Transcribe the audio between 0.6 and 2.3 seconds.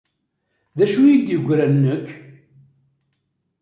D acu i yi-d-yegren nekk?